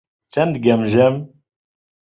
چەند 0.33 0.53
گەمژەم! 0.65 1.15